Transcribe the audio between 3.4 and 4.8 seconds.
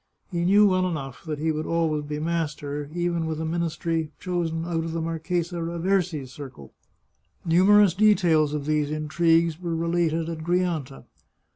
ministry chosen